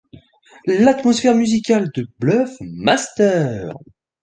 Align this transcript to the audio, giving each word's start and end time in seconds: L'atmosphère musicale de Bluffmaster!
L'atmosphère 0.65 1.35
musicale 1.35 1.91
de 1.93 2.07
Bluffmaster! 2.17 3.69